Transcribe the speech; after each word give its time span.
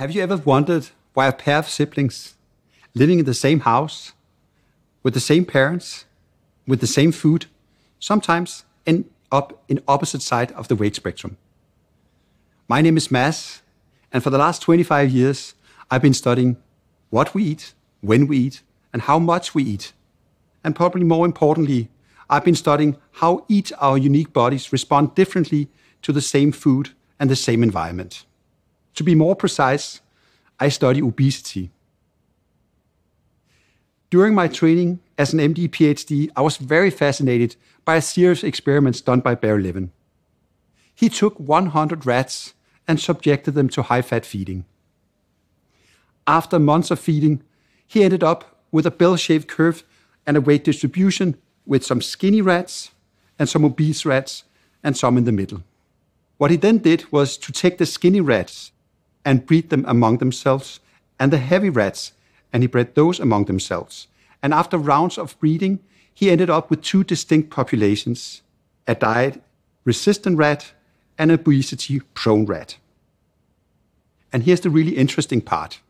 Have 0.00 0.12
you 0.12 0.22
ever 0.22 0.38
wondered 0.38 0.88
why 1.12 1.26
a 1.26 1.32
pair 1.34 1.58
of 1.58 1.68
siblings 1.68 2.32
living 2.94 3.18
in 3.18 3.26
the 3.26 3.34
same 3.34 3.60
house, 3.60 4.14
with 5.02 5.12
the 5.12 5.20
same 5.20 5.44
parents, 5.44 6.06
with 6.66 6.80
the 6.80 6.86
same 6.86 7.12
food, 7.12 7.44
sometimes 7.98 8.64
end 8.86 9.10
up 9.30 9.62
in 9.68 9.82
opposite 9.86 10.22
side 10.22 10.52
of 10.52 10.68
the 10.68 10.74
weight 10.74 10.96
spectrum? 10.96 11.36
My 12.66 12.80
name 12.80 12.96
is 12.96 13.10
Mads, 13.10 13.60
and 14.10 14.22
for 14.24 14.30
the 14.30 14.38
last 14.38 14.62
25 14.62 15.10
years, 15.10 15.52
I've 15.90 16.00
been 16.00 16.14
studying 16.14 16.56
what 17.10 17.34
we 17.34 17.44
eat, 17.44 17.74
when 18.00 18.26
we 18.26 18.38
eat, 18.38 18.62
and 18.94 19.02
how 19.02 19.18
much 19.18 19.54
we 19.54 19.64
eat. 19.64 19.92
And 20.64 20.74
probably 20.74 21.04
more 21.04 21.26
importantly, 21.26 21.90
I've 22.30 22.46
been 22.46 22.54
studying 22.54 22.96
how 23.20 23.44
each 23.48 23.70
our 23.76 23.98
unique 23.98 24.32
bodies 24.32 24.72
respond 24.72 25.14
differently 25.14 25.68
to 26.00 26.10
the 26.10 26.22
same 26.22 26.52
food 26.52 26.92
and 27.18 27.28
the 27.28 27.36
same 27.36 27.62
environment. 27.62 28.24
To 28.94 29.04
be 29.04 29.14
more 29.14 29.36
precise, 29.36 30.00
I 30.58 30.68
study 30.68 31.00
obesity. 31.00 31.70
During 34.10 34.34
my 34.34 34.48
training 34.48 35.00
as 35.16 35.32
an 35.32 35.38
MD 35.38 35.68
PhD, 35.68 36.30
I 36.34 36.42
was 36.42 36.56
very 36.56 36.90
fascinated 36.90 37.56
by 37.84 37.96
a 37.96 38.02
series 38.02 38.42
of 38.42 38.48
experiments 38.48 39.00
done 39.00 39.20
by 39.20 39.36
Barry 39.36 39.62
Levin. 39.62 39.92
He 40.94 41.08
took 41.08 41.38
100 41.38 42.04
rats 42.04 42.54
and 42.86 43.00
subjected 43.00 43.52
them 43.52 43.68
to 43.70 43.82
high 43.82 44.02
fat 44.02 44.26
feeding. 44.26 44.64
After 46.26 46.58
months 46.58 46.90
of 46.90 46.98
feeding, 46.98 47.42
he 47.86 48.02
ended 48.02 48.22
up 48.22 48.64
with 48.72 48.84
a 48.84 48.90
bell 48.90 49.16
shaped 49.16 49.48
curve 49.48 49.84
and 50.26 50.36
a 50.36 50.40
weight 50.40 50.64
distribution 50.64 51.36
with 51.64 51.84
some 51.84 52.02
skinny 52.02 52.42
rats 52.42 52.90
and 53.38 53.48
some 53.48 53.64
obese 53.64 54.04
rats 54.04 54.44
and 54.82 54.96
some 54.96 55.16
in 55.16 55.24
the 55.24 55.32
middle. 55.32 55.62
What 56.36 56.50
he 56.50 56.56
then 56.56 56.78
did 56.78 57.10
was 57.12 57.36
to 57.38 57.52
take 57.52 57.78
the 57.78 57.86
skinny 57.86 58.20
rats 58.20 58.72
and 59.24 59.46
breed 59.46 59.70
them 59.70 59.84
among 59.86 60.18
themselves, 60.18 60.80
and 61.18 61.32
the 61.32 61.38
heavy 61.38 61.70
rats, 61.70 62.12
and 62.52 62.62
he 62.62 62.66
bred 62.66 62.94
those 62.94 63.20
among 63.20 63.44
themselves. 63.44 64.08
And 64.42 64.54
after 64.54 64.78
rounds 64.78 65.18
of 65.18 65.38
breeding, 65.38 65.80
he 66.12 66.30
ended 66.30 66.50
up 66.50 66.70
with 66.70 66.82
two 66.82 67.04
distinct 67.04 67.50
populations 67.50 68.42
a 68.86 68.94
diet 68.94 69.42
resistant 69.84 70.36
rat 70.36 70.72
and 71.18 71.30
an 71.30 71.38
obesity 71.38 72.00
prone 72.14 72.44
rat. 72.44 72.76
And 74.32 74.42
here's 74.42 74.60
the 74.60 74.70
really 74.70 74.96
interesting 74.96 75.40
part. 75.40 75.80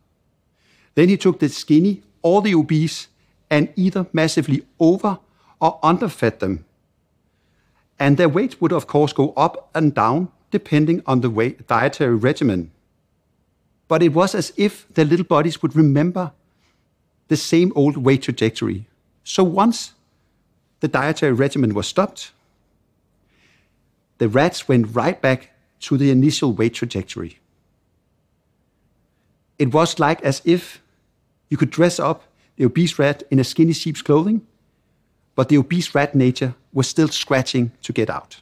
Then 0.94 1.08
he 1.08 1.16
took 1.16 1.38
the 1.38 1.48
skinny 1.48 2.02
or 2.22 2.42
the 2.42 2.54
obese 2.54 3.08
and 3.48 3.72
either 3.76 4.06
massively 4.12 4.64
over 4.78 5.18
or 5.60 5.78
underfed 5.82 6.40
them. 6.40 6.64
And 7.98 8.16
their 8.16 8.28
weight 8.28 8.60
would, 8.60 8.72
of 8.72 8.86
course, 8.86 9.12
go 9.12 9.32
up 9.36 9.70
and 9.74 9.94
down 9.94 10.30
depending 10.50 11.02
on 11.06 11.20
the 11.20 11.56
dietary 11.66 12.16
regimen 12.16 12.70
but 13.90 14.04
it 14.04 14.12
was 14.14 14.36
as 14.36 14.52
if 14.56 14.86
their 14.94 15.04
little 15.04 15.26
bodies 15.26 15.60
would 15.60 15.74
remember 15.74 16.30
the 17.26 17.36
same 17.36 17.72
old 17.74 17.96
weight 17.96 18.22
trajectory. 18.22 18.86
So 19.24 19.42
once 19.42 19.94
the 20.78 20.86
dietary 20.86 21.32
regimen 21.32 21.74
was 21.74 21.88
stopped, 21.88 22.30
the 24.18 24.28
rats 24.28 24.68
went 24.68 24.94
right 24.94 25.20
back 25.20 25.50
to 25.80 25.96
the 25.96 26.12
initial 26.12 26.52
weight 26.52 26.74
trajectory. 26.74 27.40
It 29.58 29.74
was 29.74 29.98
like 29.98 30.22
as 30.22 30.40
if 30.44 30.80
you 31.48 31.56
could 31.56 31.70
dress 31.70 31.98
up 31.98 32.22
the 32.54 32.66
obese 32.66 32.96
rat 32.96 33.24
in 33.28 33.40
a 33.40 33.44
skinny 33.44 33.72
sheep's 33.72 34.02
clothing, 34.02 34.46
but 35.34 35.48
the 35.48 35.58
obese 35.58 35.96
rat 35.96 36.14
nature 36.14 36.54
was 36.72 36.86
still 36.86 37.08
scratching 37.08 37.72
to 37.82 37.92
get 37.92 38.08
out. 38.08 38.40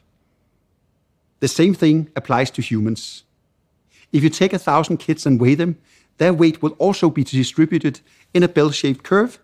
The 1.39 1.47
same 1.47 1.73
thing 1.73 2.11
applies 2.15 2.51
to 2.51 2.61
humans. 2.61 3.23
If 4.11 4.23
you 4.23 4.29
take 4.29 4.53
a 4.53 4.59
thousand 4.59 4.97
kids 4.97 5.25
and 5.25 5.39
weigh 5.39 5.55
them, 5.55 5.77
their 6.17 6.33
weight 6.33 6.61
will 6.61 6.71
also 6.71 7.09
be 7.09 7.23
distributed 7.23 8.01
in 8.33 8.43
a 8.43 8.47
bell 8.47 8.71
shaped 8.71 9.03
curve, 9.03 9.39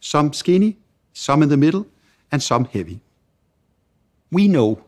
some 0.00 0.32
skinny, 0.32 0.78
some 1.12 1.42
in 1.42 1.48
the 1.48 1.56
middle, 1.56 1.86
and 2.30 2.42
some 2.42 2.64
heavy. 2.66 3.00
We 4.30 4.48
know 4.48 4.84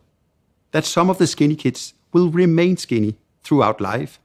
that 0.72 0.84
some 0.84 1.10
of 1.10 1.18
the 1.18 1.26
skinny 1.26 1.56
kids 1.56 1.94
will 2.12 2.30
remain 2.30 2.76
skinny 2.76 3.16
throughout 3.42 3.80
life, 3.80 4.18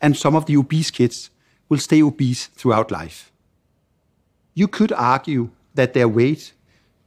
and 0.00 0.16
some 0.16 0.34
of 0.34 0.46
the 0.46 0.56
obese 0.56 0.90
kids 0.90 1.30
will 1.68 1.78
stay 1.78 2.02
obese 2.02 2.46
throughout 2.46 2.90
life. 2.90 3.32
You 4.54 4.68
could 4.68 4.92
argue 4.92 5.50
that 5.74 5.94
their 5.94 6.08
weight, 6.08 6.52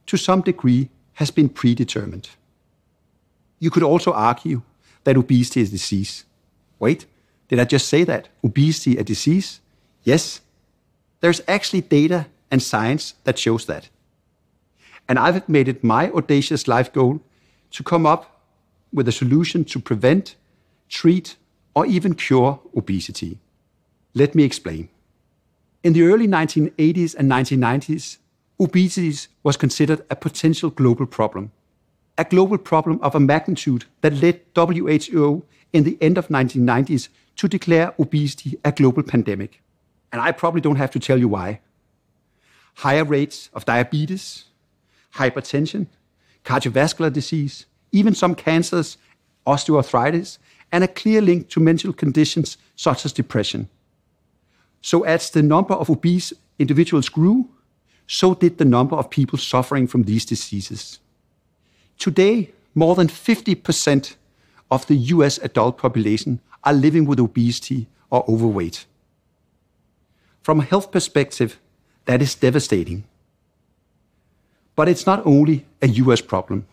to 0.06 0.16
some 0.16 0.40
degree, 0.40 0.90
has 1.14 1.30
been 1.30 1.48
predetermined. 1.48 2.28
You 3.58 3.70
could 3.70 3.82
also 3.82 4.12
argue 4.12 4.62
that 5.04 5.16
obesity 5.16 5.60
is 5.60 5.68
a 5.68 5.72
disease. 5.72 6.24
Wait, 6.78 7.06
did 7.48 7.58
I 7.58 7.64
just 7.64 7.88
say 7.88 8.04
that? 8.04 8.28
Obesity 8.44 8.96
a 8.96 9.04
disease? 9.04 9.60
Yes. 10.02 10.40
There's 11.20 11.40
actually 11.48 11.82
data 11.82 12.26
and 12.50 12.62
science 12.62 13.14
that 13.24 13.38
shows 13.38 13.66
that. 13.66 13.88
And 15.08 15.18
I've 15.18 15.48
made 15.48 15.68
it 15.68 15.84
my 15.84 16.10
audacious 16.10 16.66
life 16.66 16.92
goal 16.92 17.20
to 17.72 17.82
come 17.82 18.06
up 18.06 18.40
with 18.92 19.08
a 19.08 19.12
solution 19.12 19.64
to 19.64 19.78
prevent, 19.78 20.34
treat, 20.88 21.36
or 21.74 21.86
even 21.86 22.14
cure 22.14 22.60
obesity. 22.76 23.38
Let 24.14 24.34
me 24.34 24.44
explain. 24.44 24.88
In 25.82 25.92
the 25.92 26.02
early 26.02 26.26
1980s 26.26 27.14
and 27.14 27.30
1990s, 27.30 28.18
obesity 28.58 29.28
was 29.42 29.56
considered 29.56 30.04
a 30.10 30.16
potential 30.16 30.70
global 30.70 31.06
problem. 31.06 31.52
A 32.18 32.24
global 32.24 32.58
problem 32.58 32.98
of 33.02 33.14
a 33.14 33.20
magnitude 33.20 33.84
that 34.00 34.14
led 34.14 34.40
WHO 34.54 35.44
in 35.72 35.84
the 35.84 35.98
end 36.00 36.16
of 36.16 36.28
1990s 36.28 37.08
to 37.36 37.48
declare 37.48 37.94
obesity 37.98 38.58
a 38.64 38.72
global 38.72 39.02
pandemic. 39.02 39.62
And 40.12 40.22
I 40.22 40.32
probably 40.32 40.60
don't 40.60 40.76
have 40.76 40.90
to 40.92 40.98
tell 40.98 41.18
you 41.18 41.28
why. 41.28 41.60
Higher 42.76 43.04
rates 43.04 43.50
of 43.52 43.64
diabetes, 43.64 44.44
hypertension, 45.14 45.86
cardiovascular 46.44 47.12
disease, 47.12 47.66
even 47.92 48.14
some 48.14 48.34
cancers, 48.34 48.96
osteoarthritis, 49.46 50.38
and 50.72 50.82
a 50.84 50.88
clear 50.88 51.20
link 51.20 51.48
to 51.50 51.60
mental 51.60 51.92
conditions 51.92 52.56
such 52.74 53.04
as 53.04 53.12
depression. 53.12 53.68
So, 54.80 55.02
as 55.02 55.30
the 55.30 55.42
number 55.42 55.74
of 55.74 55.90
obese 55.90 56.32
individuals 56.58 57.08
grew, 57.08 57.48
so 58.06 58.34
did 58.34 58.58
the 58.58 58.64
number 58.64 58.96
of 58.96 59.10
people 59.10 59.38
suffering 59.38 59.86
from 59.86 60.04
these 60.04 60.24
diseases. 60.24 61.00
Today, 61.98 62.52
more 62.74 62.94
than 62.94 63.08
50% 63.08 64.16
of 64.70 64.86
the 64.86 64.96
US 64.96 65.38
adult 65.38 65.78
population 65.78 66.40
are 66.64 66.72
living 66.74 67.06
with 67.06 67.20
obesity 67.20 67.88
or 68.10 68.24
overweight. 68.28 68.86
From 70.42 70.60
a 70.60 70.64
health 70.64 70.92
perspective, 70.92 71.58
that 72.04 72.22
is 72.22 72.34
devastating. 72.34 73.04
But 74.76 74.88
it's 74.88 75.06
not 75.06 75.24
only 75.26 75.66
a 75.80 75.88
US 75.88 76.20
problem. 76.20 76.66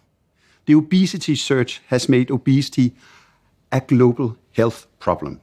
The 0.65 0.75
obesity 0.75 1.35
surge 1.35 1.81
has 1.87 2.07
made 2.07 2.31
obesity 2.31 2.93
a 3.71 3.81
global 3.81 4.37
health 4.51 4.87
problem. 4.99 5.41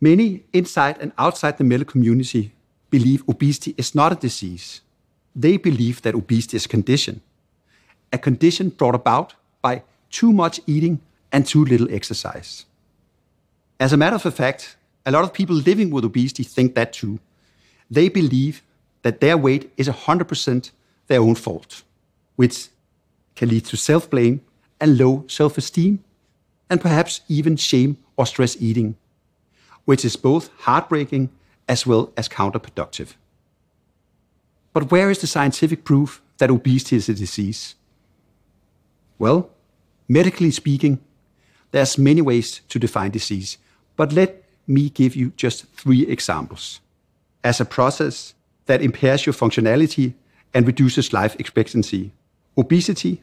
Many 0.00 0.44
inside 0.52 0.98
and 1.00 1.12
outside 1.18 1.58
the 1.58 1.64
medical 1.64 1.92
community 1.92 2.52
believe 2.90 3.24
obesity 3.28 3.74
is 3.76 3.94
not 3.94 4.12
a 4.12 4.16
disease. 4.16 4.82
They 5.34 5.56
believe 5.56 6.02
that 6.02 6.14
obesity 6.14 6.56
is 6.56 6.66
a 6.66 6.68
condition, 6.68 7.20
a 8.12 8.18
condition 8.18 8.70
brought 8.70 8.94
about 8.94 9.34
by 9.62 9.82
too 10.10 10.32
much 10.32 10.60
eating 10.66 11.00
and 11.32 11.46
too 11.46 11.64
little 11.64 11.92
exercise. 11.92 12.64
As 13.80 13.92
a 13.92 13.96
matter 13.96 14.16
of 14.16 14.34
fact, 14.34 14.76
a 15.06 15.10
lot 15.10 15.24
of 15.24 15.32
people 15.32 15.56
living 15.56 15.90
with 15.90 16.04
obesity 16.04 16.42
think 16.42 16.74
that 16.74 16.92
too. 16.92 17.18
They 17.90 18.08
believe 18.08 18.62
that 19.02 19.20
their 19.20 19.36
weight 19.38 19.72
is 19.76 19.88
100% 19.88 20.70
their 21.06 21.20
own 21.20 21.34
fault, 21.34 21.82
which 22.36 22.68
can 23.36 23.48
lead 23.48 23.64
to 23.66 23.76
self 23.76 24.10
blame 24.10 24.40
and 24.80 24.98
low 24.98 25.24
self 25.28 25.56
esteem, 25.56 26.04
and 26.68 26.80
perhaps 26.80 27.22
even 27.28 27.56
shame 27.56 27.96
or 28.16 28.26
stress 28.26 28.56
eating, 28.60 28.96
which 29.84 30.04
is 30.04 30.16
both 30.16 30.50
heartbreaking 30.58 31.30
as 31.68 31.86
well 31.86 32.12
as 32.16 32.28
counterproductive. 32.28 33.14
But 34.72 34.90
where 34.90 35.10
is 35.10 35.20
the 35.20 35.26
scientific 35.26 35.84
proof 35.84 36.20
that 36.38 36.50
obesity 36.50 36.96
is 36.96 37.08
a 37.08 37.14
disease? 37.14 37.74
Well, 39.18 39.50
medically 40.08 40.50
speaking, 40.50 41.00
there's 41.70 41.98
many 41.98 42.22
ways 42.22 42.60
to 42.68 42.78
define 42.78 43.10
disease, 43.10 43.58
but 43.96 44.12
let 44.12 44.44
me 44.66 44.90
give 44.90 45.16
you 45.16 45.32
just 45.36 45.66
three 45.72 46.06
examples. 46.06 46.80
As 47.42 47.60
a 47.60 47.64
process 47.64 48.34
that 48.66 48.82
impairs 48.82 49.26
your 49.26 49.32
functionality 49.32 50.14
and 50.54 50.66
reduces 50.66 51.12
life 51.12 51.36
expectancy, 51.38 52.12
obesity, 52.56 53.22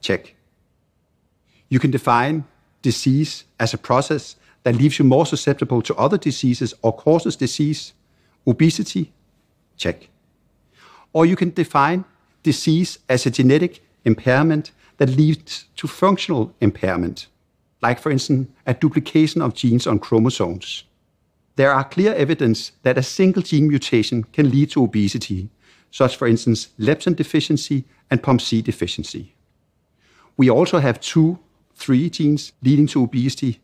check. 0.00 0.34
You 1.68 1.78
can 1.78 1.90
define 1.90 2.44
disease 2.82 3.44
as 3.58 3.74
a 3.74 3.78
process 3.78 4.36
that 4.62 4.76
leaves 4.76 4.98
you 4.98 5.04
more 5.04 5.26
susceptible 5.26 5.82
to 5.82 5.94
other 5.96 6.18
diseases 6.18 6.74
or 6.82 6.92
causes 6.92 7.36
disease, 7.36 7.92
obesity, 8.46 9.12
check. 9.76 10.08
Or 11.12 11.26
you 11.26 11.36
can 11.36 11.50
define 11.50 12.04
disease 12.42 12.98
as 13.08 13.26
a 13.26 13.30
genetic 13.30 13.82
impairment 14.04 14.72
that 14.98 15.10
leads 15.10 15.66
to 15.76 15.88
functional 15.88 16.54
impairment, 16.60 17.26
like, 17.82 17.98
for 17.98 18.10
instance, 18.10 18.48
a 18.66 18.74
duplication 18.74 19.42
of 19.42 19.54
genes 19.54 19.86
on 19.86 19.98
chromosomes. 19.98 20.84
there 21.56 21.72
are 21.72 21.84
clear 21.84 22.14
evidence 22.14 22.72
that 22.82 22.98
a 22.98 23.02
single 23.02 23.42
gene 23.42 23.68
mutation 23.68 24.24
can 24.32 24.50
lead 24.50 24.70
to 24.70 24.82
obesity, 24.82 25.48
such 25.90 26.16
for 26.16 26.26
instance 26.26 26.68
leptin 26.78 27.14
deficiency 27.14 27.84
and 28.10 28.22
POMC 28.22 28.62
deficiency. 28.62 29.34
We 30.36 30.50
also 30.50 30.78
have 30.80 31.00
two, 31.00 31.38
three 31.74 32.10
genes 32.10 32.52
leading 32.62 32.88
to 32.88 33.02
obesity, 33.04 33.60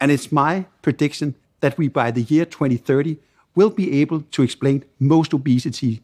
and 0.00 0.12
it's 0.12 0.30
my 0.30 0.66
prediction 0.82 1.34
that 1.60 1.76
we 1.78 1.88
by 1.88 2.10
the 2.10 2.22
year 2.22 2.44
2030 2.44 3.18
will 3.54 3.70
be 3.70 4.00
able 4.00 4.20
to 4.20 4.42
explain 4.42 4.84
most 5.00 5.34
obesity 5.34 6.02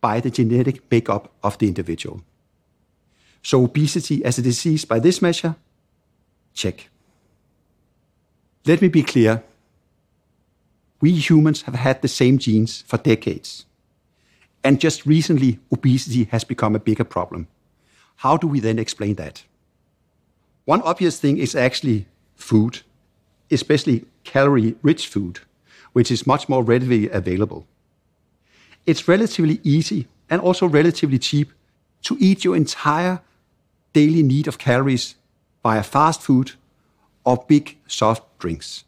by 0.00 0.20
the 0.20 0.30
genetic 0.30 0.90
makeup 0.90 1.32
of 1.42 1.58
the 1.58 1.66
individual. 1.66 2.22
So 3.44 3.62
obesity 3.62 4.24
as 4.24 4.38
a 4.38 4.42
disease 4.42 4.86
by 4.86 4.98
this 4.98 5.20
measure? 5.20 5.54
Check. 6.54 6.88
Let 8.64 8.80
me 8.80 8.88
be 8.88 9.02
clear. 9.02 9.44
We 11.02 11.12
humans 11.12 11.62
have 11.62 11.74
had 11.74 12.00
the 12.00 12.08
same 12.08 12.38
genes 12.38 12.82
for 12.86 12.96
decades. 12.96 13.66
And 14.64 14.80
just 14.80 15.04
recently, 15.04 15.60
obesity 15.70 16.24
has 16.30 16.42
become 16.42 16.74
a 16.74 16.78
bigger 16.78 17.04
problem. 17.04 17.46
How 18.16 18.38
do 18.38 18.46
we 18.46 18.60
then 18.60 18.78
explain 18.78 19.16
that? 19.16 19.44
One 20.64 20.80
obvious 20.80 21.20
thing 21.20 21.36
is 21.36 21.54
actually 21.54 22.06
food, 22.36 22.80
especially 23.50 24.06
calorie 24.24 24.76
rich 24.80 25.06
food, 25.06 25.40
which 25.92 26.10
is 26.10 26.26
much 26.26 26.48
more 26.48 26.64
readily 26.64 27.10
available. 27.10 27.66
It's 28.86 29.06
relatively 29.06 29.60
easy 29.62 30.08
and 30.30 30.40
also 30.40 30.66
relatively 30.66 31.18
cheap 31.18 31.52
to 32.04 32.16
eat 32.18 32.42
your 32.42 32.56
entire 32.56 33.20
daily 33.94 34.22
need 34.22 34.46
of 34.46 34.58
calories 34.58 35.14
via 35.62 35.82
fast 35.82 36.20
food 36.20 36.52
or 37.24 37.42
big 37.48 37.78
soft 37.86 38.22
drinks. 38.38 38.84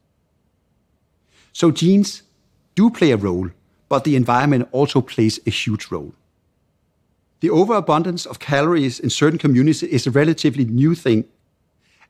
So 1.54 1.70
genes 1.70 2.22
do 2.74 2.90
play 2.90 3.12
a 3.12 3.16
role, 3.16 3.48
but 3.88 4.04
the 4.04 4.16
environment 4.16 4.68
also 4.72 5.00
plays 5.00 5.40
a 5.46 5.50
huge 5.50 5.90
role. 5.90 6.12
The 7.40 7.50
overabundance 7.50 8.26
of 8.26 8.38
calories 8.38 9.00
in 9.00 9.08
certain 9.08 9.38
communities 9.38 9.82
is 9.82 10.06
a 10.06 10.10
relatively 10.10 10.64
new 10.64 10.94
thing, 10.94 11.24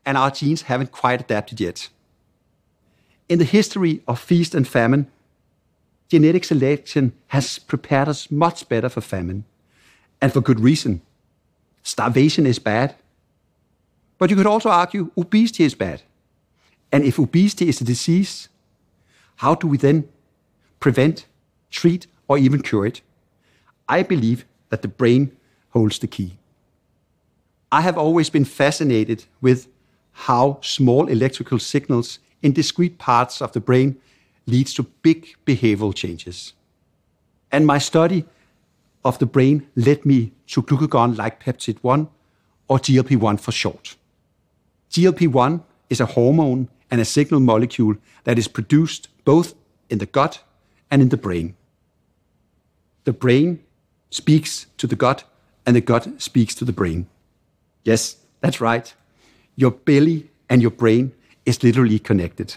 and 0.04 0.16
our 0.16 0.30
genes 0.30 0.62
haven't 0.62 0.90
quite 0.90 1.20
adapted 1.20 1.60
yet. 1.60 1.88
In 3.28 3.38
the 3.38 3.44
history 3.44 4.02
of 4.08 4.20
feast 4.20 4.54
and 4.54 4.66
famine, 4.66 5.08
genetic 6.08 6.44
selection 6.44 7.12
has 7.28 7.58
prepared 7.58 8.08
us 8.08 8.30
much 8.30 8.68
better 8.68 8.88
for 8.88 9.00
famine, 9.00 9.44
and 10.20 10.32
for 10.32 10.40
good 10.40 10.60
reason. 10.60 11.02
Starvation 11.86 12.46
is 12.46 12.58
bad. 12.58 12.96
But 14.18 14.28
you 14.28 14.34
could 14.34 14.46
also 14.46 14.70
argue 14.70 15.12
obesity 15.16 15.62
is 15.62 15.76
bad. 15.76 16.02
And 16.90 17.04
if 17.04 17.16
obesity 17.16 17.68
is 17.68 17.80
a 17.80 17.84
disease, 17.84 18.48
how 19.36 19.54
do 19.54 19.68
we 19.68 19.76
then 19.76 20.08
prevent, 20.80 21.26
treat, 21.70 22.08
or 22.26 22.38
even 22.38 22.62
cure 22.62 22.86
it? 22.86 23.02
I 23.88 24.02
believe 24.02 24.44
that 24.70 24.82
the 24.82 24.88
brain 24.88 25.36
holds 25.70 26.00
the 26.00 26.08
key. 26.08 26.38
I 27.70 27.82
have 27.82 27.96
always 27.96 28.30
been 28.30 28.44
fascinated 28.44 29.26
with 29.40 29.68
how 30.26 30.58
small 30.62 31.06
electrical 31.06 31.60
signals 31.60 32.18
in 32.42 32.52
discrete 32.52 32.98
parts 32.98 33.40
of 33.40 33.52
the 33.52 33.60
brain 33.60 33.96
leads 34.46 34.74
to 34.74 34.90
big 35.02 35.36
behavioral 35.46 35.94
changes. 35.94 36.52
And 37.52 37.64
my 37.64 37.78
study 37.78 38.24
of 39.06 39.18
the 39.20 39.26
brain 39.26 39.66
led 39.76 40.04
me 40.04 40.32
to 40.48 40.62
glucagon-like 40.62 41.42
peptide 41.42 41.78
1, 41.82 42.08
or 42.68 42.78
GLP-1 42.78 43.38
for 43.40 43.52
short. 43.52 43.96
GLP-1 44.90 45.62
is 45.88 46.00
a 46.00 46.06
hormone 46.06 46.68
and 46.90 47.00
a 47.00 47.04
signal 47.04 47.40
molecule 47.40 47.94
that 48.24 48.38
is 48.38 48.48
produced 48.48 49.08
both 49.24 49.54
in 49.88 49.98
the 49.98 50.06
gut 50.06 50.42
and 50.90 51.00
in 51.00 51.10
the 51.10 51.16
brain. 51.16 51.54
The 53.04 53.12
brain 53.12 53.62
speaks 54.10 54.66
to 54.78 54.86
the 54.88 54.96
gut, 54.96 55.24
and 55.64 55.76
the 55.76 55.80
gut 55.80 56.20
speaks 56.20 56.54
to 56.56 56.64
the 56.64 56.72
brain. 56.72 57.06
Yes, 57.84 58.16
that's 58.40 58.60
right. 58.60 58.92
Your 59.54 59.70
belly 59.70 60.30
and 60.48 60.60
your 60.62 60.70
brain 60.70 61.12
is 61.44 61.62
literally 61.62 62.00
connected. 62.00 62.56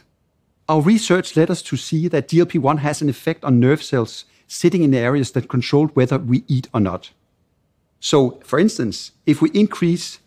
Our 0.68 0.81
research 0.81 1.36
led 1.36 1.50
us 1.51 1.62
to 1.63 1.78
see 1.78 2.07
that 2.07 2.28
GLP 2.28 2.60
1 2.60 2.78
has 2.78 3.01
an 3.01 3.10
effect 3.10 3.44
on 3.44 3.60
nerve 3.60 3.84
cells 3.84 4.25
sitting 4.50 4.81
in 4.81 4.94
areas 4.94 5.31
that 5.31 5.48
control 5.48 5.88
whether 5.90 6.18
we 6.18 6.44
eat 6.48 6.68
or 6.74 6.80
not. 6.80 7.12
So, 8.00 8.42
for 8.44 8.60
instance, 8.60 9.12
if 9.25 9.42
we 9.42 9.51
increase 9.51 10.19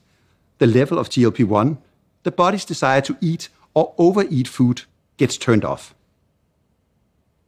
the 0.58 0.66
level 0.66 0.98
of 0.98 1.10
GLP 1.10 1.44
1, 1.44 1.76
the 2.22 2.30
body's 2.30 2.64
desire 2.64 3.00
to 3.02 3.16
eat 3.20 3.48
or 3.74 3.94
overeat 3.98 4.46
food 4.46 4.82
gets 5.16 5.36
turned 5.36 5.64
off. 5.64 5.94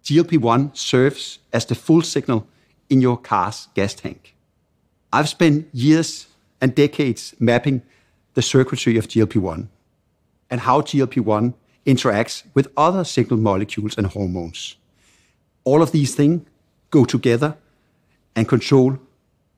GLP 0.03 0.38
1 0.38 0.75
serves 0.75 1.38
as 1.53 1.65
the 1.65 1.76
full 1.76 2.03
signal 2.03 2.47
in 2.91 3.00
your 3.00 3.17
car's 3.17 3.69
gas 3.75 3.94
tank. 3.94 4.35
I've 5.12 5.29
spent 5.29 5.69
years 5.73 6.26
and 6.61 6.75
decades 6.75 7.35
mapping 7.38 7.82
the 8.35 8.43
circuitry 8.43 8.99
of 8.99 9.06
GLP 9.06 9.37
1 9.37 9.69
and 10.50 10.61
how 10.62 10.81
GLP 10.81 11.21
1 11.21 11.55
interacts 11.87 12.43
with 12.53 12.73
other 12.76 13.05
signal 13.05 13.38
molecules 13.38 13.97
and 13.97 14.09
hormones. 14.09 14.76
All 15.62 15.82
of 15.82 15.93
these 15.93 16.15
things 16.17 16.43
go 16.94 17.05
together 17.05 17.56
and 18.37 18.49
control 18.49 18.99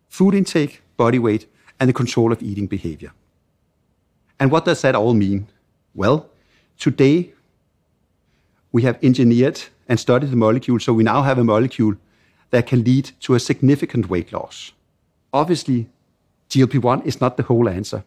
food 0.08 0.34
intake, 0.34 0.80
body 0.96 1.18
weight, 1.18 1.44
and 1.78 1.88
the 1.88 1.98
control 2.02 2.32
of 2.32 2.42
eating 2.42 2.66
behavior. 2.66 3.12
And 4.40 4.50
what 4.50 4.64
does 4.64 4.80
that 4.82 4.94
all 4.94 5.14
mean? 5.14 5.46
Well, 5.94 6.18
today 6.78 7.32
we 8.72 8.82
have 8.82 8.98
engineered 9.02 9.58
and 9.88 10.00
studied 10.00 10.30
the 10.30 10.36
molecule, 10.46 10.80
so 10.80 10.92
we 10.94 11.04
now 11.04 11.22
have 11.22 11.38
a 11.38 11.44
molecule 11.44 11.94
that 12.50 12.66
can 12.66 12.82
lead 12.84 13.10
to 13.20 13.34
a 13.34 13.40
significant 13.40 14.08
weight 14.08 14.32
loss. 14.32 14.72
Obviously, 15.32 15.88
GLP 16.50 16.82
1 16.82 17.02
is 17.02 17.20
not 17.20 17.36
the 17.36 17.42
whole 17.42 17.68
answer. 17.68 18.02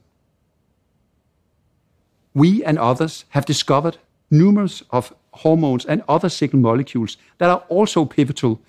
We 2.33 2.63
and 2.63 2.79
others 2.79 3.25
have 3.29 3.45
discovered 3.45 3.97
numerous 4.31 4.83
of 4.89 5.13
hormones 5.43 5.85
and 5.85 6.01
other 6.07 6.29
signal 6.29 6.61
molecules 6.61 7.17
that 7.37 7.49
are 7.49 7.63
also 7.69 8.05
pivotal 8.05 8.59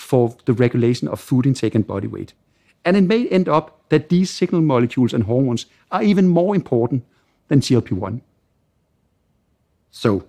for 0.00 0.34
the 0.46 0.52
regulation 0.52 1.06
of 1.08 1.20
food 1.20 1.46
intake 1.46 1.74
and 1.74 1.86
body 1.86 2.08
weight. 2.08 2.32
And 2.84 2.96
it 2.96 3.02
may 3.02 3.28
end 3.28 3.48
up 3.48 3.88
that 3.90 4.08
these 4.08 4.30
signal 4.30 4.62
molecules 4.62 5.12
and 5.12 5.24
hormones 5.24 5.66
are 5.92 6.02
even 6.02 6.26
more 6.26 6.54
important 6.54 7.04
than 7.48 7.60
GLP 7.60 7.92
1. 7.92 8.22
So, 9.90 10.24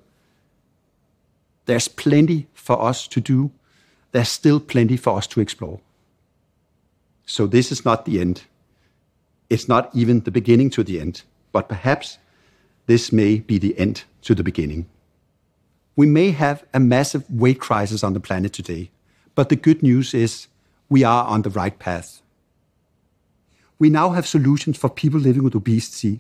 there's 1.66 1.88
plenty 1.88 2.48
for 2.54 2.82
us 2.82 3.08
to 3.08 3.22
do. 3.22 3.52
There's 4.12 4.30
still 4.30 4.60
plenty 4.60 4.98
for 4.98 5.18
us 5.18 5.28
to 5.28 5.40
explore. 5.40 5.80
So, 7.26 7.48
this 7.48 7.72
is 7.72 7.86
not 7.86 8.06
the 8.06 8.20
end. 8.20 8.44
It's 9.50 9.70
not 9.70 9.90
even 9.94 10.22
the 10.22 10.32
beginning 10.32 10.70
to 10.72 10.84
the 10.84 11.00
end, 11.00 11.24
but 11.54 11.70
perhaps 11.70 12.18
this 12.88 13.12
may 13.12 13.40
be 13.40 13.58
the 13.58 13.78
end 13.80 14.04
to 14.24 14.36
the 14.36 14.44
beginning. 14.44 14.88
We 15.96 16.08
may 16.08 16.32
have 16.32 16.66
a 16.74 16.80
massive 16.80 17.24
weight 17.30 17.60
crisis 17.60 18.04
on 18.04 18.14
the 18.14 18.20
planet 18.20 18.54
today, 18.54 18.92
but 19.36 19.50
the 19.50 19.56
good 19.56 19.82
news 19.82 20.14
is 20.14 20.48
we 20.90 21.04
are 21.04 21.26
on 21.26 21.42
the 21.42 21.50
right 21.50 21.78
path. 21.78 22.22
We 23.80 23.90
now 23.90 24.12
have 24.12 24.28
solutions 24.28 24.78
for 24.78 24.90
people 24.90 25.20
living 25.20 25.44
with 25.44 25.56
obesity, 25.56 26.20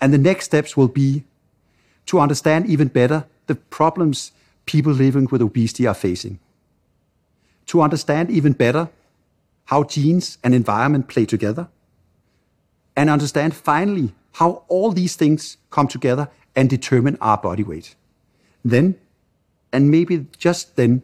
and 0.00 0.12
the 0.12 0.18
next 0.18 0.46
steps 0.46 0.76
will 0.76 0.88
be 0.88 1.24
to 2.06 2.20
understand 2.20 2.66
even 2.66 2.88
better 2.88 3.26
the 3.46 3.54
problems 3.54 4.32
people 4.66 4.92
living 4.92 5.28
with 5.30 5.42
obesity 5.42 5.86
are 5.86 5.94
facing, 5.94 6.38
to 7.66 7.82
understand 7.82 8.30
even 8.30 8.52
better 8.52 8.88
how 9.66 9.84
genes 9.84 10.38
and 10.42 10.54
environment 10.54 11.08
play 11.08 11.26
together, 11.26 11.68
and 12.96 13.10
understand 13.10 13.54
finally 13.54 14.14
how 14.34 14.62
all 14.68 14.92
these 14.92 15.16
things 15.16 15.56
come 15.70 15.88
together 15.88 16.28
and 16.56 16.70
determine 16.70 17.16
our 17.20 17.36
body 17.36 17.62
weight. 17.62 17.94
Then, 18.64 18.96
and 19.72 19.90
maybe 19.90 20.26
just 20.38 20.76
then, 20.76 21.02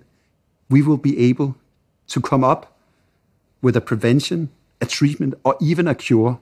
we 0.71 0.81
will 0.81 0.97
be 0.97 1.19
able 1.19 1.57
to 2.07 2.21
come 2.21 2.45
up 2.45 2.79
with 3.61 3.77
a 3.77 3.81
prevention, 3.81 4.49
a 4.81 4.87
treatment, 4.87 5.35
or 5.45 5.57
even 5.61 5.87
a 5.87 5.95
cure 5.95 6.41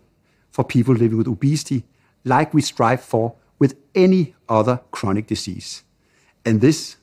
for 0.50 0.64
people 0.64 0.94
living 0.94 1.18
with 1.18 1.26
obesity, 1.26 1.84
like 2.24 2.54
we 2.54 2.62
strive 2.62 3.00
for 3.00 3.34
with 3.58 3.76
any 3.94 4.34
other 4.48 4.80
chronic 4.92 5.26
disease. 5.26 5.82
And 6.44 6.60
this, 6.60 6.96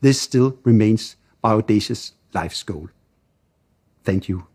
this 0.00 0.20
still 0.20 0.58
remains 0.64 1.16
my 1.42 1.52
audacious 1.52 2.12
life's 2.32 2.62
goal. 2.62 2.88
Thank 4.04 4.28
you. 4.28 4.46